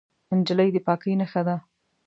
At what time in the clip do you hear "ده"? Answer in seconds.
1.47-1.55